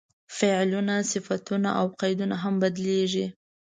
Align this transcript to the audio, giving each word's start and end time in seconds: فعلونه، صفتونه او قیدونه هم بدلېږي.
فعلونه، 0.37 0.95
صفتونه 1.11 1.69
او 1.79 1.85
قیدونه 2.01 2.35
هم 2.43 2.53
بدلېږي. 2.61 3.25